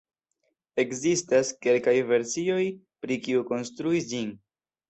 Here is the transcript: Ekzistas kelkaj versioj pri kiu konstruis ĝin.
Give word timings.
Ekzistas 0.83 1.51
kelkaj 1.67 1.95
versioj 2.13 2.59
pri 3.05 3.21
kiu 3.27 3.47
konstruis 3.53 4.13
ĝin. 4.15 4.35